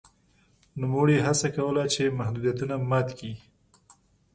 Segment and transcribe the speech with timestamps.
[0.81, 3.33] نوموړي هڅه کوله چې محدودیتونه مات کړي.